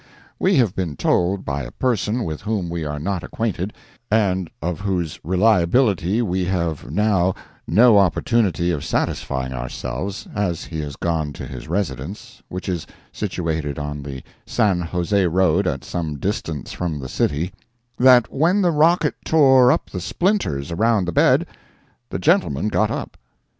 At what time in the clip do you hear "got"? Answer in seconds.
22.69-22.89